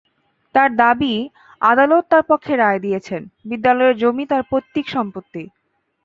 তাঁর 0.55 0.69
দাবি, 0.75 1.13
আদালত 1.61 2.03
তাঁর 2.11 2.23
পক্ষে 2.23 2.53
রায় 2.55 2.79
দিয়েছেন, 2.79 3.21
বিদ্যালয়ের 3.45 3.95
জমি 3.97 4.25
তাঁর 4.25 4.43
পৈতৃক 4.51 4.85
সম্পত্তি। 4.89 5.43